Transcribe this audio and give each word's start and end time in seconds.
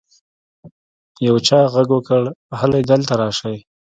يو 1.27 1.35
چا 1.47 1.59
ږغ 1.73 1.89
وکړ 1.95 2.21
هلئ 2.59 2.81
دلته 2.91 3.13
راسئ. 3.21 3.57